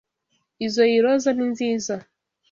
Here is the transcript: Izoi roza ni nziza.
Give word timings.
Izoi 0.65 0.97
roza 1.03 1.31
ni 1.33 1.45
nziza. 1.51 1.95